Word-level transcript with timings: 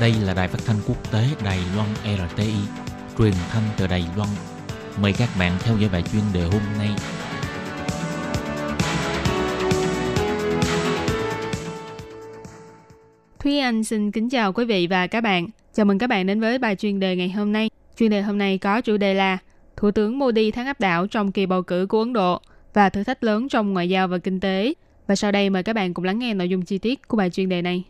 Đây 0.00 0.14
là 0.24 0.34
đài 0.34 0.48
phát 0.48 0.58
thanh 0.66 0.76
quốc 0.86 1.12
tế 1.12 1.24
Đài 1.44 1.58
Loan 1.76 1.88
RTI, 2.04 2.52
truyền 3.18 3.32
thanh 3.50 3.62
từ 3.78 3.86
Đài 3.86 4.04
Loan. 4.16 4.28
Mời 5.02 5.12
các 5.18 5.28
bạn 5.38 5.52
theo 5.60 5.76
dõi 5.78 5.90
bài 5.92 6.02
chuyên 6.12 6.22
đề 6.34 6.42
hôm 6.42 6.62
nay. 6.78 6.88
Thúy 13.38 13.58
Anh 13.58 13.84
xin 13.84 14.10
kính 14.10 14.28
chào 14.28 14.52
quý 14.52 14.64
vị 14.64 14.86
và 14.86 15.06
các 15.06 15.20
bạn. 15.20 15.48
Chào 15.74 15.86
mừng 15.86 15.98
các 15.98 16.06
bạn 16.06 16.26
đến 16.26 16.40
với 16.40 16.58
bài 16.58 16.76
chuyên 16.76 17.00
đề 17.00 17.16
ngày 17.16 17.30
hôm 17.30 17.52
nay. 17.52 17.70
Chuyên 17.98 18.10
đề 18.10 18.22
hôm 18.22 18.38
nay 18.38 18.58
có 18.58 18.80
chủ 18.80 18.96
đề 18.96 19.14
là 19.14 19.38
Thủ 19.76 19.90
tướng 19.90 20.18
Modi 20.18 20.50
thắng 20.50 20.66
áp 20.66 20.80
đảo 20.80 21.06
trong 21.06 21.32
kỳ 21.32 21.46
bầu 21.46 21.62
cử 21.62 21.86
của 21.86 21.98
Ấn 21.98 22.12
Độ 22.12 22.40
và 22.74 22.88
thử 22.88 23.04
thách 23.04 23.24
lớn 23.24 23.48
trong 23.48 23.72
ngoại 23.72 23.88
giao 23.88 24.08
và 24.08 24.18
kinh 24.18 24.40
tế. 24.40 24.74
Và 25.06 25.16
sau 25.16 25.32
đây 25.32 25.50
mời 25.50 25.62
các 25.62 25.72
bạn 25.72 25.94
cùng 25.94 26.04
lắng 26.04 26.18
nghe 26.18 26.34
nội 26.34 26.48
dung 26.48 26.62
chi 26.62 26.78
tiết 26.78 27.08
của 27.08 27.16
bài 27.16 27.30
chuyên 27.30 27.48
đề 27.48 27.62
này. 27.62 27.84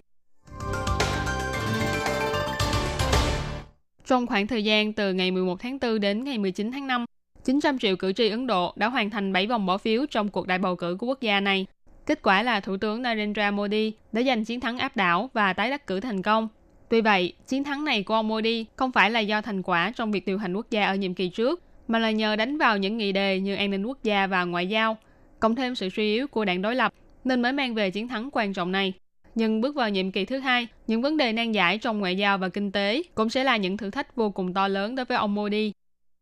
Trong 4.09 4.27
khoảng 4.27 4.47
thời 4.47 4.65
gian 4.65 4.93
từ 4.93 5.13
ngày 5.13 5.31
11 5.31 5.61
tháng 5.61 5.79
4 5.79 6.01
đến 6.01 6.25
ngày 6.25 6.39
19 6.39 6.73
tháng 6.73 6.87
5, 6.87 7.05
900 7.45 7.79
triệu 7.79 7.97
cử 7.97 8.13
tri 8.13 8.29
Ấn 8.29 8.47
Độ 8.47 8.73
đã 8.77 8.89
hoàn 8.89 9.11
thành 9.11 9.33
7 9.33 9.47
vòng 9.47 9.67
bỏ 9.67 9.79
phiếu 9.79 10.07
trong 10.07 10.29
cuộc 10.29 10.47
đại 10.47 10.59
bầu 10.59 10.77
cử 10.77 10.97
của 10.99 11.07
quốc 11.07 11.21
gia 11.21 11.41
này. 11.41 11.67
Kết 12.07 12.23
quả 12.23 12.43
là 12.43 12.61
Thủ 12.61 12.77
tướng 12.77 13.03
Narendra 13.03 13.51
Modi 13.51 13.93
đã 14.13 14.23
giành 14.23 14.45
chiến 14.45 14.61
thắng 14.61 14.79
áp 14.79 14.97
đảo 14.97 15.31
và 15.33 15.53
tái 15.53 15.71
đắc 15.71 15.87
cử 15.87 16.01
thành 16.01 16.23
công. 16.23 16.49
Tuy 16.89 17.01
vậy, 17.01 17.33
chiến 17.47 17.65
thắng 17.65 17.85
này 17.85 18.03
của 18.03 18.15
ông 18.15 18.29
Modi 18.29 18.67
không 18.77 18.93
phải 18.93 19.11
là 19.11 19.21
do 19.21 19.41
thành 19.41 19.63
quả 19.63 19.93
trong 19.97 20.13
việc 20.13 20.27
điều 20.27 20.39
hành 20.39 20.55
quốc 20.57 20.71
gia 20.71 20.87
ở 20.87 20.95
nhiệm 20.95 21.15
kỳ 21.15 21.29
trước, 21.29 21.63
mà 21.89 21.99
là 21.99 22.11
nhờ 22.11 22.37
đánh 22.37 22.59
vào 22.59 22.79
những 22.79 22.97
nghị 22.97 23.13
đề 23.13 23.41
như 23.41 23.55
an 23.55 23.71
ninh 23.71 23.87
quốc 23.87 23.99
gia 24.03 24.27
và 24.27 24.45
ngoại 24.45 24.67
giao, 24.67 24.97
cộng 25.41 25.55
thêm 25.55 25.75
sự 25.75 25.89
suy 25.89 26.15
yếu 26.15 26.27
của 26.29 26.45
đảng 26.45 26.63
đối 26.63 26.75
lập, 26.75 26.93
nên 27.25 27.43
mới 27.43 27.53
mang 27.53 27.75
về 27.75 27.91
chiến 27.91 28.09
thắng 28.09 28.29
quan 28.33 28.53
trọng 28.53 28.73
này. 28.73 28.93
Nhưng 29.39 29.61
bước 29.61 29.75
vào 29.75 29.91
nhiệm 29.91 30.11
kỳ 30.11 30.25
thứ 30.25 30.39
hai, 30.39 30.69
những 30.87 31.03
vấn 31.03 31.17
đề 31.17 31.33
nan 31.33 31.53
giải 31.53 31.79
trong 31.79 31.99
ngoại 31.99 32.17
giao 32.17 32.39
và 32.39 32.49
kinh 32.49 32.73
tế 32.73 33.03
cũng 33.15 33.29
sẽ 33.29 33.45
là 33.45 33.57
những 33.57 33.77
thử 33.77 33.91
thách 33.91 34.17
vô 34.17 34.31
cùng 34.31 34.55
to 34.55 34.69
lớn 34.69 34.95
đối 34.95 35.05
với 35.05 35.19
ông 35.19 35.35
Modi. 35.35 35.73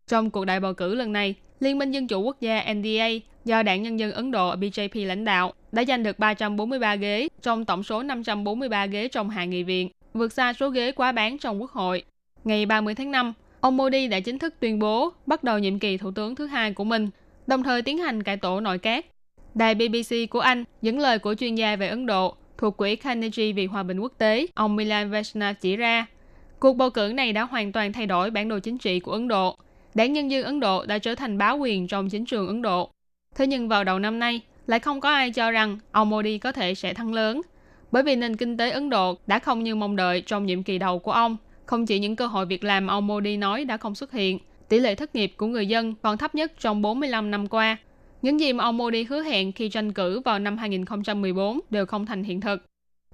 Trong 0.08 0.30
cuộc 0.30 0.44
đại 0.44 0.60
bầu 0.60 0.74
cử 0.74 0.94
lần 0.94 1.12
này, 1.12 1.34
Liên 1.60 1.78
minh 1.78 1.90
Dân 1.90 2.08
chủ 2.08 2.22
Quốc 2.22 2.40
gia 2.40 2.74
NDA 2.74 3.08
do 3.44 3.62
Đảng 3.62 3.82
Nhân 3.82 3.98
dân 3.98 4.12
Ấn 4.12 4.30
Độ 4.30 4.54
BJP 4.54 5.06
lãnh 5.06 5.24
đạo 5.24 5.52
đã 5.72 5.84
giành 5.84 6.02
được 6.02 6.18
343 6.18 6.94
ghế 6.94 7.28
trong 7.42 7.64
tổng 7.64 7.82
số 7.82 8.02
543 8.02 8.86
ghế 8.86 9.08
trong 9.08 9.30
hạ 9.30 9.44
nghị 9.44 9.62
viện, 9.62 9.88
vượt 10.14 10.32
xa 10.32 10.52
số 10.52 10.68
ghế 10.68 10.92
quá 10.92 11.12
bán 11.12 11.38
trong 11.38 11.60
Quốc 11.60 11.70
hội. 11.70 12.02
Ngày 12.44 12.66
30 12.66 12.94
tháng 12.94 13.10
5, 13.10 13.32
ông 13.60 13.76
Modi 13.76 14.08
đã 14.08 14.20
chính 14.20 14.38
thức 14.38 14.54
tuyên 14.60 14.78
bố 14.78 15.12
bắt 15.26 15.44
đầu 15.44 15.58
nhiệm 15.58 15.78
kỳ 15.78 15.96
thủ 15.96 16.10
tướng 16.10 16.34
thứ 16.34 16.46
hai 16.46 16.72
của 16.72 16.84
mình, 16.84 17.08
đồng 17.46 17.62
thời 17.62 17.82
tiến 17.82 17.98
hành 17.98 18.22
cải 18.22 18.36
tổ 18.36 18.60
nội 18.60 18.78
các. 18.78 19.06
Đài 19.54 19.74
BBC 19.74 20.14
của 20.30 20.40
Anh 20.40 20.64
dẫn 20.82 20.98
lời 20.98 21.18
của 21.18 21.34
chuyên 21.34 21.54
gia 21.54 21.76
về 21.76 21.88
Ấn 21.88 22.06
Độ 22.06 22.36
thuộc 22.58 22.76
Quỹ 22.76 22.96
Carnegie 22.96 23.52
vì 23.52 23.66
Hòa 23.66 23.82
bình 23.82 24.00
Quốc 24.00 24.12
tế, 24.18 24.46
ông 24.54 24.76
Milan 24.76 25.10
Vaishnav 25.10 25.56
chỉ 25.60 25.76
ra, 25.76 26.06
cuộc 26.58 26.72
bầu 26.76 26.90
cử 26.90 27.12
này 27.14 27.32
đã 27.32 27.42
hoàn 27.42 27.72
toàn 27.72 27.92
thay 27.92 28.06
đổi 28.06 28.30
bản 28.30 28.48
đồ 28.48 28.58
chính 28.58 28.78
trị 28.78 29.00
của 29.00 29.12
Ấn 29.12 29.28
Độ. 29.28 29.56
Đảng 29.94 30.12
Nhân 30.12 30.30
dân 30.30 30.44
Ấn 30.44 30.60
Độ 30.60 30.86
đã 30.86 30.98
trở 30.98 31.14
thành 31.14 31.38
bá 31.38 31.50
quyền 31.50 31.88
trong 31.88 32.08
chính 32.08 32.24
trường 32.24 32.46
Ấn 32.46 32.62
Độ. 32.62 32.90
Thế 33.34 33.46
nhưng 33.46 33.68
vào 33.68 33.84
đầu 33.84 33.98
năm 33.98 34.18
nay, 34.18 34.40
lại 34.66 34.80
không 34.80 35.00
có 35.00 35.10
ai 35.10 35.30
cho 35.30 35.50
rằng 35.50 35.78
ông 35.92 36.10
Modi 36.10 36.38
có 36.38 36.52
thể 36.52 36.74
sẽ 36.74 36.94
thắng 36.94 37.14
lớn, 37.14 37.40
bởi 37.92 38.02
vì 38.02 38.16
nền 38.16 38.36
kinh 38.36 38.56
tế 38.56 38.70
Ấn 38.70 38.90
Độ 38.90 39.16
đã 39.26 39.38
không 39.38 39.64
như 39.64 39.74
mong 39.74 39.96
đợi 39.96 40.20
trong 40.20 40.46
nhiệm 40.46 40.62
kỳ 40.62 40.78
đầu 40.78 40.98
của 40.98 41.12
ông. 41.12 41.36
Không 41.66 41.86
chỉ 41.86 41.98
những 41.98 42.16
cơ 42.16 42.26
hội 42.26 42.46
việc 42.46 42.64
làm 42.64 42.86
ông 42.86 43.06
Modi 43.06 43.36
nói 43.36 43.64
đã 43.64 43.76
không 43.76 43.94
xuất 43.94 44.12
hiện, 44.12 44.38
tỷ 44.68 44.78
lệ 44.78 44.94
thất 44.94 45.14
nghiệp 45.14 45.32
của 45.36 45.46
người 45.46 45.66
dân 45.66 45.94
còn 46.02 46.18
thấp 46.18 46.34
nhất 46.34 46.52
trong 46.58 46.82
45 46.82 47.30
năm 47.30 47.46
qua. 47.46 47.76
Những 48.22 48.40
gì 48.40 48.52
mà 48.52 48.64
ông 48.64 48.76
Modi 48.76 49.02
hứa 49.02 49.22
hẹn 49.22 49.52
khi 49.52 49.68
tranh 49.68 49.92
cử 49.92 50.20
vào 50.20 50.38
năm 50.38 50.58
2014 50.58 51.60
đều 51.70 51.86
không 51.86 52.06
thành 52.06 52.24
hiện 52.24 52.40
thực. 52.40 52.62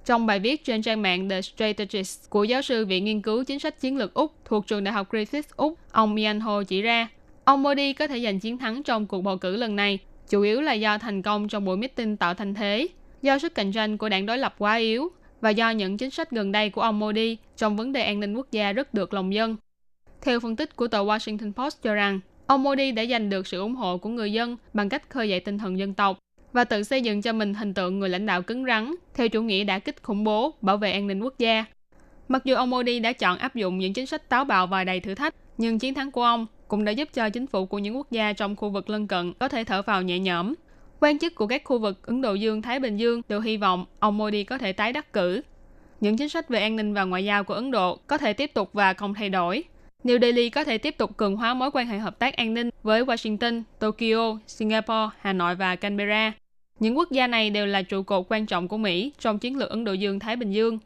Trong 0.04 0.26
bài 0.26 0.38
viết 0.38 0.64
trên 0.64 0.82
trang 0.82 1.02
mạng 1.02 1.28
The 1.28 1.42
Strategist 1.42 2.30
của 2.30 2.44
giáo 2.44 2.62
sư 2.62 2.86
Viện 2.86 3.04
Nghiên 3.04 3.22
cứu 3.22 3.44
Chính 3.44 3.58
sách 3.58 3.80
Chiến 3.80 3.96
lược 3.96 4.14
Úc 4.14 4.32
thuộc 4.44 4.66
trường 4.66 4.84
Đại 4.84 4.94
học 4.94 5.12
Griffith 5.12 5.42
Úc, 5.56 5.78
ông 5.90 6.16
Ian 6.16 6.40
Ho 6.40 6.62
chỉ 6.62 6.82
ra, 6.82 7.08
ông 7.44 7.62
Modi 7.62 7.92
có 7.92 8.06
thể 8.06 8.20
giành 8.20 8.40
chiến 8.40 8.58
thắng 8.58 8.82
trong 8.82 9.06
cuộc 9.06 9.20
bầu 9.20 9.36
cử 9.36 9.56
lần 9.56 9.76
này, 9.76 9.98
chủ 10.28 10.42
yếu 10.42 10.60
là 10.60 10.72
do 10.72 10.98
thành 10.98 11.22
công 11.22 11.48
trong 11.48 11.64
buổi 11.64 11.76
meeting 11.76 12.16
tạo 12.16 12.34
thành 12.34 12.54
thế, 12.54 12.88
do 13.22 13.38
sức 13.38 13.54
cạnh 13.54 13.72
tranh 13.72 13.98
của 13.98 14.08
đảng 14.08 14.26
đối 14.26 14.38
lập 14.38 14.54
quá 14.58 14.74
yếu 14.74 15.08
và 15.40 15.50
do 15.50 15.70
những 15.70 15.96
chính 15.96 16.10
sách 16.10 16.30
gần 16.30 16.52
đây 16.52 16.70
của 16.70 16.80
ông 16.80 16.98
Modi 16.98 17.36
trong 17.56 17.76
vấn 17.76 17.92
đề 17.92 18.02
an 18.02 18.20
ninh 18.20 18.34
quốc 18.34 18.46
gia 18.50 18.72
rất 18.72 18.94
được 18.94 19.14
lòng 19.14 19.34
dân. 19.34 19.56
Theo 20.20 20.40
phân 20.40 20.56
tích 20.56 20.76
của 20.76 20.88
tờ 20.88 21.04
Washington 21.04 21.52
Post 21.52 21.82
cho 21.82 21.94
rằng, 21.94 22.20
ông 22.52 22.62
Modi 22.62 22.92
đã 22.92 23.04
giành 23.04 23.30
được 23.30 23.46
sự 23.46 23.60
ủng 23.60 23.74
hộ 23.74 23.96
của 23.96 24.08
người 24.08 24.32
dân 24.32 24.56
bằng 24.72 24.88
cách 24.88 25.10
khơi 25.10 25.28
dậy 25.28 25.40
tinh 25.40 25.58
thần 25.58 25.78
dân 25.78 25.94
tộc 25.94 26.18
và 26.52 26.64
tự 26.64 26.82
xây 26.82 27.02
dựng 27.02 27.22
cho 27.22 27.32
mình 27.32 27.54
hình 27.54 27.74
tượng 27.74 27.98
người 27.98 28.08
lãnh 28.08 28.26
đạo 28.26 28.42
cứng 28.42 28.64
rắn 28.64 28.94
theo 29.14 29.28
chủ 29.28 29.42
nghĩa 29.42 29.64
đã 29.64 29.78
kích 29.78 30.02
khủng 30.02 30.24
bố, 30.24 30.54
bảo 30.60 30.76
vệ 30.76 30.92
an 30.92 31.06
ninh 31.06 31.20
quốc 31.20 31.34
gia. 31.38 31.64
Mặc 32.28 32.44
dù 32.44 32.54
ông 32.54 32.70
Modi 32.70 33.00
đã 33.00 33.12
chọn 33.12 33.38
áp 33.38 33.54
dụng 33.54 33.78
những 33.78 33.92
chính 33.92 34.06
sách 34.06 34.28
táo 34.28 34.44
bạo 34.44 34.66
và 34.66 34.84
đầy 34.84 35.00
thử 35.00 35.14
thách, 35.14 35.34
nhưng 35.58 35.78
chiến 35.78 35.94
thắng 35.94 36.10
của 36.10 36.22
ông 36.22 36.46
cũng 36.68 36.84
đã 36.84 36.92
giúp 36.92 37.08
cho 37.14 37.30
chính 37.30 37.46
phủ 37.46 37.66
của 37.66 37.78
những 37.78 37.96
quốc 37.96 38.10
gia 38.10 38.32
trong 38.32 38.56
khu 38.56 38.70
vực 38.70 38.90
lân 38.90 39.06
cận 39.06 39.32
có 39.38 39.48
thể 39.48 39.64
thở 39.64 39.82
vào 39.82 40.02
nhẹ 40.02 40.18
nhõm. 40.18 40.54
Quan 41.00 41.18
chức 41.18 41.34
của 41.34 41.46
các 41.46 41.62
khu 41.64 41.78
vực 41.78 42.06
Ấn 42.06 42.22
Độ 42.22 42.34
Dương, 42.34 42.62
Thái 42.62 42.80
Bình 42.80 42.96
Dương 42.96 43.22
đều 43.28 43.40
hy 43.40 43.56
vọng 43.56 43.84
ông 43.98 44.18
Modi 44.18 44.44
có 44.44 44.58
thể 44.58 44.72
tái 44.72 44.92
đắc 44.92 45.12
cử. 45.12 45.42
Những 46.00 46.16
chính 46.16 46.28
sách 46.28 46.48
về 46.48 46.60
an 46.60 46.76
ninh 46.76 46.94
và 46.94 47.04
ngoại 47.04 47.24
giao 47.24 47.44
của 47.44 47.54
Ấn 47.54 47.70
Độ 47.70 47.98
có 48.06 48.18
thể 48.18 48.32
tiếp 48.32 48.54
tục 48.54 48.70
và 48.72 48.94
không 48.94 49.14
thay 49.14 49.28
đổi. 49.28 49.64
New 50.04 50.18
Delhi 50.20 50.50
có 50.50 50.64
thể 50.64 50.78
tiếp 50.78 50.98
tục 50.98 51.16
cường 51.16 51.36
hóa 51.36 51.54
mối 51.54 51.70
quan 51.72 51.86
hệ 51.86 51.98
hợp 51.98 52.18
tác 52.18 52.36
an 52.36 52.54
ninh 52.54 52.70
với 52.82 53.04
Washington, 53.04 53.62
Tokyo, 53.78 54.38
Singapore, 54.46 55.10
Hà 55.20 55.32
Nội 55.32 55.54
và 55.54 55.76
Canberra. 55.76 56.32
Những 56.78 56.98
quốc 56.98 57.10
gia 57.10 57.26
này 57.26 57.50
đều 57.50 57.66
là 57.66 57.82
trụ 57.82 58.02
cột 58.02 58.26
quan 58.28 58.46
trọng 58.46 58.68
của 58.68 58.76
Mỹ 58.76 59.12
trong 59.18 59.38
chiến 59.38 59.58
lược 59.58 59.70
Ấn 59.70 59.84
Độ 59.84 59.92
Dương-Thái 59.92 60.36
Bình 60.36 60.52
Dương. 60.52 60.78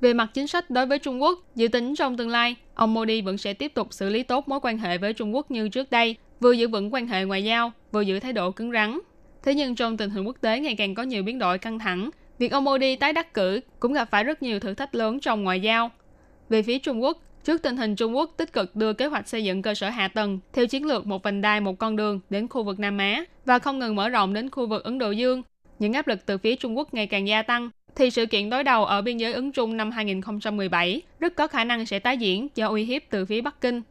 Về 0.00 0.14
mặt 0.14 0.30
chính 0.34 0.46
sách 0.46 0.70
đối 0.70 0.86
với 0.86 0.98
Trung 0.98 1.22
Quốc, 1.22 1.38
dự 1.54 1.68
tính 1.68 1.94
trong 1.94 2.16
tương 2.16 2.28
lai, 2.28 2.56
ông 2.74 2.94
Modi 2.94 3.20
vẫn 3.22 3.38
sẽ 3.38 3.54
tiếp 3.54 3.74
tục 3.74 3.92
xử 3.92 4.08
lý 4.08 4.22
tốt 4.22 4.48
mối 4.48 4.60
quan 4.62 4.78
hệ 4.78 4.98
với 4.98 5.12
Trung 5.12 5.34
Quốc 5.34 5.50
như 5.50 5.68
trước 5.68 5.90
đây, 5.90 6.16
vừa 6.40 6.52
giữ 6.52 6.68
vững 6.68 6.94
quan 6.94 7.06
hệ 7.06 7.24
ngoại 7.24 7.44
giao, 7.44 7.72
vừa 7.92 8.00
giữ 8.00 8.20
thái 8.20 8.32
độ 8.32 8.50
cứng 8.50 8.72
rắn. 8.72 8.98
Thế 9.42 9.54
nhưng 9.54 9.74
trong 9.74 9.96
tình 9.96 10.10
hình 10.10 10.26
quốc 10.26 10.36
tế 10.40 10.60
ngày 10.60 10.74
càng 10.74 10.94
có 10.94 11.02
nhiều 11.02 11.22
biến 11.22 11.38
đổi 11.38 11.58
căng 11.58 11.78
thẳng, 11.78 12.10
việc 12.38 12.52
ông 12.52 12.64
Modi 12.64 12.96
tái 12.96 13.12
đắc 13.12 13.34
cử 13.34 13.60
cũng 13.80 13.92
gặp 13.92 14.08
phải 14.10 14.24
rất 14.24 14.42
nhiều 14.42 14.60
thử 14.60 14.74
thách 14.74 14.94
lớn 14.94 15.20
trong 15.20 15.44
ngoại 15.44 15.60
giao. 15.60 15.90
Về 16.48 16.62
phía 16.62 16.78
Trung 16.78 17.02
Quốc, 17.02 17.18
Trước 17.44 17.62
tình 17.62 17.76
hình 17.76 17.96
Trung 17.96 18.16
Quốc 18.16 18.30
tích 18.36 18.52
cực 18.52 18.76
đưa 18.76 18.92
kế 18.92 19.06
hoạch 19.06 19.28
xây 19.28 19.44
dựng 19.44 19.62
cơ 19.62 19.74
sở 19.74 19.88
hạ 19.88 20.08
tầng 20.08 20.38
theo 20.52 20.66
chiến 20.66 20.86
lược 20.86 21.06
một 21.06 21.22
vành 21.22 21.40
đai 21.40 21.60
một 21.60 21.78
con 21.78 21.96
đường 21.96 22.20
đến 22.30 22.48
khu 22.48 22.62
vực 22.62 22.78
Nam 22.78 22.98
Á 22.98 23.24
và 23.44 23.58
không 23.58 23.78
ngừng 23.78 23.96
mở 23.96 24.08
rộng 24.08 24.34
đến 24.34 24.50
khu 24.50 24.66
vực 24.66 24.84
Ấn 24.84 24.98
Độ 24.98 25.10
Dương, 25.10 25.42
những 25.78 25.92
áp 25.92 26.08
lực 26.08 26.26
từ 26.26 26.38
phía 26.38 26.56
Trung 26.56 26.78
Quốc 26.78 26.94
ngày 26.94 27.06
càng 27.06 27.28
gia 27.28 27.42
tăng, 27.42 27.70
thì 27.96 28.10
sự 28.10 28.26
kiện 28.26 28.50
đối 28.50 28.64
đầu 28.64 28.84
ở 28.84 29.02
biên 29.02 29.16
giới 29.16 29.32
Ấn 29.32 29.52
Trung 29.52 29.76
năm 29.76 29.90
2017 29.90 31.02
rất 31.20 31.36
có 31.36 31.46
khả 31.46 31.64
năng 31.64 31.86
sẽ 31.86 31.98
tái 31.98 32.18
diễn 32.18 32.48
do 32.54 32.68
uy 32.68 32.84
hiếp 32.84 33.02
từ 33.10 33.24
phía 33.24 33.40
Bắc 33.40 33.60
Kinh. 33.60 33.82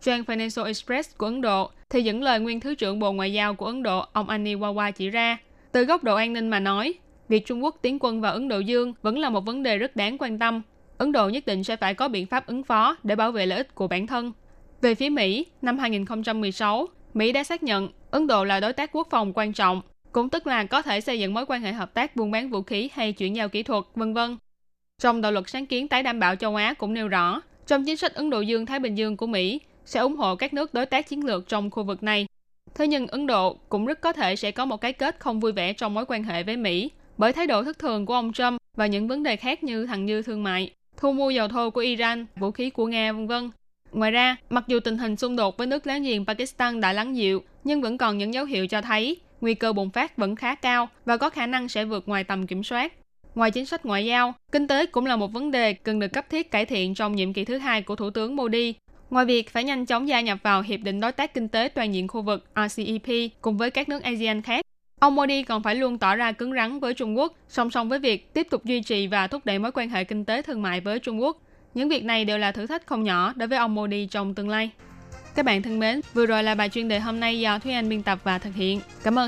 Trang 0.00 0.22
Financial 0.22 0.64
Express 0.64 1.16
của 1.16 1.26
Ấn 1.26 1.40
Độ 1.40 1.70
thì 1.90 2.02
dẫn 2.02 2.22
lời 2.22 2.40
nguyên 2.40 2.60
Thứ 2.60 2.74
trưởng 2.74 2.98
Bộ 2.98 3.12
Ngoại 3.12 3.32
giao 3.32 3.54
của 3.54 3.66
Ấn 3.66 3.82
Độ, 3.82 4.06
ông 4.12 4.26
Aniwawa 4.26 4.92
chỉ 4.92 5.08
ra, 5.08 5.38
từ 5.72 5.84
góc 5.84 6.04
độ 6.04 6.16
an 6.16 6.32
ninh 6.32 6.48
mà 6.48 6.60
nói, 6.60 6.94
việc 7.28 7.46
Trung 7.46 7.64
Quốc 7.64 7.76
tiến 7.82 7.98
quân 8.00 8.20
vào 8.20 8.32
Ấn 8.32 8.48
Độ 8.48 8.58
Dương 8.58 8.94
vẫn 9.02 9.18
là 9.18 9.30
một 9.30 9.40
vấn 9.40 9.62
đề 9.62 9.78
rất 9.78 9.96
đáng 9.96 10.18
quan 10.18 10.38
tâm 10.38 10.62
Ấn 10.98 11.12
Độ 11.12 11.28
nhất 11.28 11.46
định 11.46 11.64
sẽ 11.64 11.76
phải 11.76 11.94
có 11.94 12.08
biện 12.08 12.26
pháp 12.26 12.46
ứng 12.46 12.62
phó 12.62 12.96
để 13.02 13.16
bảo 13.16 13.32
vệ 13.32 13.46
lợi 13.46 13.58
ích 13.58 13.74
của 13.74 13.88
bản 13.88 14.06
thân. 14.06 14.32
Về 14.80 14.94
phía 14.94 15.08
Mỹ, 15.08 15.46
năm 15.62 15.78
2016, 15.78 16.86
Mỹ 17.14 17.32
đã 17.32 17.44
xác 17.44 17.62
nhận 17.62 17.88
Ấn 18.10 18.26
Độ 18.26 18.44
là 18.44 18.60
đối 18.60 18.72
tác 18.72 18.90
quốc 18.92 19.08
phòng 19.10 19.32
quan 19.34 19.52
trọng, 19.52 19.82
cũng 20.12 20.28
tức 20.28 20.46
là 20.46 20.64
có 20.64 20.82
thể 20.82 21.00
xây 21.00 21.18
dựng 21.18 21.34
mối 21.34 21.46
quan 21.46 21.62
hệ 21.62 21.72
hợp 21.72 21.94
tác 21.94 22.16
buôn 22.16 22.30
bán 22.30 22.50
vũ 22.50 22.62
khí 22.62 22.90
hay 22.92 23.12
chuyển 23.12 23.36
giao 23.36 23.48
kỹ 23.48 23.62
thuật, 23.62 23.84
vân 23.94 24.14
vân. 24.14 24.36
Trong 24.98 25.20
đạo 25.20 25.32
luật 25.32 25.44
sáng 25.48 25.66
kiến 25.66 25.88
tái 25.88 26.02
đảm 26.02 26.20
bảo 26.20 26.36
châu 26.36 26.56
Á 26.56 26.74
cũng 26.74 26.94
nêu 26.94 27.08
rõ, 27.08 27.40
trong 27.66 27.84
chính 27.84 27.96
sách 27.96 28.14
Ấn 28.14 28.30
Độ 28.30 28.40
Dương-Thái 28.40 28.78
Bình 28.78 28.94
Dương 28.94 29.16
của 29.16 29.26
Mỹ 29.26 29.60
sẽ 29.84 30.00
ủng 30.00 30.16
hộ 30.16 30.36
các 30.36 30.54
nước 30.54 30.74
đối 30.74 30.86
tác 30.86 31.08
chiến 31.08 31.24
lược 31.24 31.48
trong 31.48 31.70
khu 31.70 31.84
vực 31.84 32.02
này. 32.02 32.26
Thế 32.74 32.86
nhưng 32.86 33.06
Ấn 33.06 33.26
Độ 33.26 33.56
cũng 33.68 33.86
rất 33.86 34.00
có 34.00 34.12
thể 34.12 34.36
sẽ 34.36 34.50
có 34.50 34.64
một 34.64 34.80
cái 34.80 34.92
kết 34.92 35.16
không 35.18 35.40
vui 35.40 35.52
vẻ 35.52 35.72
trong 35.72 35.94
mối 35.94 36.04
quan 36.08 36.24
hệ 36.24 36.42
với 36.42 36.56
Mỹ 36.56 36.90
bởi 37.18 37.32
thái 37.32 37.46
độ 37.46 37.64
thất 37.64 37.78
thường 37.78 38.06
của 38.06 38.14
ông 38.14 38.32
Trump 38.32 38.60
và 38.76 38.86
những 38.86 39.08
vấn 39.08 39.22
đề 39.22 39.36
khác 39.36 39.64
như 39.64 39.86
thằng 39.86 40.06
như 40.06 40.22
thương 40.22 40.42
mại 40.42 40.70
thu 40.96 41.12
mua 41.12 41.30
dầu 41.30 41.48
thô 41.48 41.70
của 41.70 41.80
Iran, 41.80 42.26
vũ 42.36 42.50
khí 42.50 42.70
của 42.70 42.86
Nga, 42.86 43.12
vân 43.12 43.26
vân. 43.26 43.50
Ngoài 43.92 44.10
ra, 44.10 44.36
mặc 44.50 44.64
dù 44.66 44.80
tình 44.80 44.98
hình 44.98 45.16
xung 45.16 45.36
đột 45.36 45.56
với 45.56 45.66
nước 45.66 45.86
láng 45.86 46.02
giềng 46.02 46.26
Pakistan 46.26 46.80
đã 46.80 46.92
lắng 46.92 47.16
dịu, 47.16 47.42
nhưng 47.64 47.82
vẫn 47.82 47.98
còn 47.98 48.18
những 48.18 48.34
dấu 48.34 48.44
hiệu 48.44 48.66
cho 48.66 48.82
thấy 48.82 49.16
nguy 49.40 49.54
cơ 49.54 49.72
bùng 49.72 49.90
phát 49.90 50.16
vẫn 50.16 50.36
khá 50.36 50.54
cao 50.54 50.88
và 51.04 51.16
có 51.16 51.30
khả 51.30 51.46
năng 51.46 51.68
sẽ 51.68 51.84
vượt 51.84 52.08
ngoài 52.08 52.24
tầm 52.24 52.46
kiểm 52.46 52.64
soát. 52.64 52.92
Ngoài 53.34 53.50
chính 53.50 53.66
sách 53.66 53.86
ngoại 53.86 54.04
giao, 54.04 54.34
kinh 54.52 54.68
tế 54.68 54.86
cũng 54.86 55.06
là 55.06 55.16
một 55.16 55.32
vấn 55.32 55.50
đề 55.50 55.72
cần 55.72 55.98
được 55.98 56.08
cấp 56.08 56.30
thiết 56.30 56.50
cải 56.50 56.64
thiện 56.64 56.94
trong 56.94 57.16
nhiệm 57.16 57.32
kỳ 57.32 57.44
thứ 57.44 57.58
hai 57.58 57.82
của 57.82 57.96
Thủ 57.96 58.10
tướng 58.10 58.36
Modi. 58.36 58.74
Ngoài 59.10 59.24
việc 59.26 59.50
phải 59.50 59.64
nhanh 59.64 59.86
chóng 59.86 60.08
gia 60.08 60.20
nhập 60.20 60.38
vào 60.42 60.62
Hiệp 60.62 60.80
định 60.80 61.00
Đối 61.00 61.12
tác 61.12 61.34
Kinh 61.34 61.48
tế 61.48 61.68
Toàn 61.68 61.94
diện 61.94 62.08
khu 62.08 62.22
vực 62.22 62.44
RCEP 62.56 63.30
cùng 63.40 63.56
với 63.56 63.70
các 63.70 63.88
nước 63.88 64.02
ASEAN 64.02 64.42
khác, 64.42 64.66
Ông 65.04 65.14
Modi 65.14 65.42
còn 65.42 65.62
phải 65.62 65.74
luôn 65.74 65.98
tỏ 65.98 66.16
ra 66.16 66.32
cứng 66.32 66.52
rắn 66.52 66.80
với 66.80 66.94
Trung 66.94 67.18
Quốc, 67.18 67.32
song 67.48 67.70
song 67.70 67.88
với 67.88 67.98
việc 67.98 68.34
tiếp 68.34 68.46
tục 68.50 68.64
duy 68.64 68.82
trì 68.82 69.06
và 69.06 69.26
thúc 69.26 69.44
đẩy 69.44 69.58
mối 69.58 69.72
quan 69.72 69.88
hệ 69.88 70.04
kinh 70.04 70.24
tế 70.24 70.42
thương 70.42 70.62
mại 70.62 70.80
với 70.80 70.98
Trung 70.98 71.22
Quốc. 71.22 71.36
Những 71.74 71.88
việc 71.88 72.04
này 72.04 72.24
đều 72.24 72.38
là 72.38 72.52
thử 72.52 72.66
thách 72.66 72.86
không 72.86 73.02
nhỏ 73.02 73.32
đối 73.36 73.48
với 73.48 73.58
ông 73.58 73.74
Modi 73.74 74.06
trong 74.06 74.34
tương 74.34 74.48
lai. 74.48 74.70
Các 75.34 75.44
bạn 75.44 75.62
thân 75.62 75.78
mến, 75.78 76.00
vừa 76.14 76.26
rồi 76.26 76.42
là 76.42 76.54
bài 76.54 76.68
chuyên 76.68 76.88
đề 76.88 77.00
hôm 77.00 77.20
nay 77.20 77.40
do 77.40 77.58
Thúy 77.58 77.72
Anh 77.72 77.88
biên 77.88 78.02
tập 78.02 78.18
và 78.24 78.38
thực 78.38 78.54
hiện. 78.54 78.80
Cảm 79.02 79.18
ơn 79.18 79.22